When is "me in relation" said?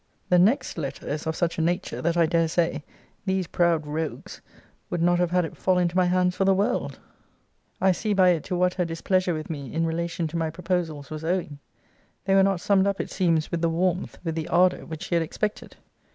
9.51-10.25